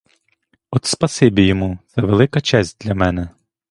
От 0.71 0.85
спасибі 0.85 1.45
йому, 1.45 1.79
це 1.87 2.01
велика 2.01 2.41
честь 2.41 2.77
для 2.85 2.95
мене! 2.95 3.29